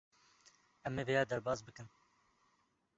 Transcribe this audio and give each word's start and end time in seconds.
Em 0.87 0.93
ê 1.01 1.03
vêya 1.07 1.23
derbas 1.29 1.59
bikin. 1.67 1.87